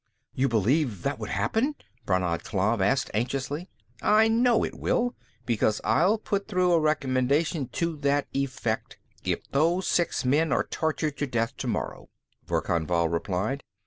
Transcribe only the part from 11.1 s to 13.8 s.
to death tomorrow," Verkan Vall replied.